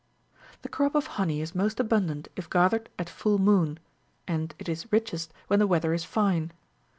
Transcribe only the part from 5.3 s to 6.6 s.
when the weather is fine.